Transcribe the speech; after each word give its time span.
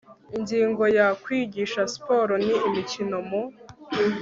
Ingingo 0.37 0.83
ya 0.97 1.07
Kwigisha 1.23 1.79
siporo 1.93 2.33
n 2.43 2.45
imikino 2.67 3.17
mu 3.29 3.41